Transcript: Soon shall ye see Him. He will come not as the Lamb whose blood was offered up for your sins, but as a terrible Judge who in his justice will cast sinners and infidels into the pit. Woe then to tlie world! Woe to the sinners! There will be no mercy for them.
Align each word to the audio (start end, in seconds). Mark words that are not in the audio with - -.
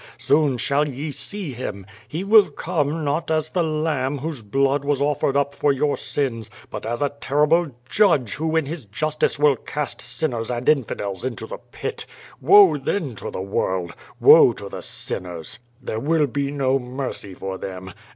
Soon 0.17 0.57
shall 0.57 0.89
ye 0.89 1.11
see 1.11 1.51
Him. 1.53 1.85
He 2.07 2.23
will 2.23 2.49
come 2.49 3.05
not 3.05 3.29
as 3.29 3.51
the 3.51 3.61
Lamb 3.61 4.17
whose 4.17 4.41
blood 4.41 4.83
was 4.83 4.99
offered 4.99 5.37
up 5.37 5.53
for 5.53 5.71
your 5.71 5.95
sins, 5.95 6.49
but 6.71 6.87
as 6.87 7.03
a 7.03 7.09
terrible 7.19 7.69
Judge 7.87 8.33
who 8.33 8.55
in 8.55 8.65
his 8.65 8.85
justice 8.85 9.37
will 9.37 9.55
cast 9.57 10.01
sinners 10.01 10.49
and 10.49 10.67
infidels 10.67 11.23
into 11.23 11.45
the 11.45 11.59
pit. 11.71 12.07
Woe 12.41 12.79
then 12.79 13.15
to 13.17 13.25
tlie 13.25 13.45
world! 13.45 13.93
Woe 14.19 14.53
to 14.53 14.69
the 14.69 14.81
sinners! 14.81 15.59
There 15.79 15.99
will 15.99 16.25
be 16.25 16.49
no 16.49 16.79
mercy 16.79 17.35
for 17.35 17.59
them. 17.59 17.93